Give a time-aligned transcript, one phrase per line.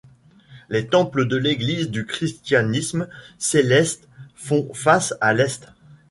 [0.69, 3.07] Les temples de l'Église du christianisme
[3.37, 5.67] céleste font face à l'Est.